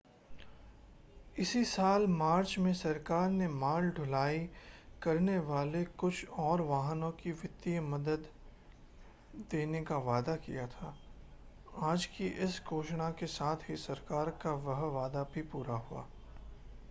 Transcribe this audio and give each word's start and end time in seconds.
इसी 1.39 1.63
साल 1.65 2.05
मार्च 2.07 2.57
में 2.59 2.73
सरकार 2.73 3.29
ने 3.29 3.47
माल 3.47 3.89
ढुलाई 3.89 4.39
करने 5.03 5.37
वाले 5.39 5.83
कुछ 5.97 6.29
और 6.29 6.61
वाहनों 6.61 7.11
को 7.11 7.29
वित्तीय 7.31 7.79
मदद 7.81 8.25
देने 9.51 9.81
का 9.81 9.97
वादा 9.97 10.35
किया 10.35 10.65
था 10.67 10.95
आज 11.89 12.05
की 12.05 12.27
इस 12.43 12.61
घोषणा 12.67 13.09
के 13.11 13.27
साथ 13.27 13.69
ही 13.69 13.75
सरकार 13.75 14.29
का 14.41 14.53
वह 14.65 14.83
वादा 14.91 15.23
भी 15.23 15.41
पूरा 15.41 15.75
हुआ 15.83 16.05